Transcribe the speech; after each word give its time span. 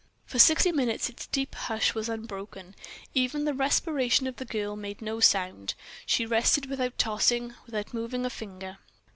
For 0.25 0.39
sixty 0.39 0.71
minutes 0.71 1.09
its 1.11 1.27
deep 1.27 1.53
hush 1.53 1.93
was 1.93 2.09
unbroken; 2.09 2.73
the 3.13 3.21
even 3.21 3.45
respiration 3.55 4.25
of 4.25 4.37
the 4.37 4.45
girl 4.45 4.75
made 4.75 4.99
no 4.99 5.19
sound, 5.19 5.75
she 6.07 6.25
rested 6.25 6.65
without 6.65 6.97
tossing, 6.97 7.53
without 7.67 7.93
moving 7.93 8.25
a 8.25 8.31
finger. 8.31 8.79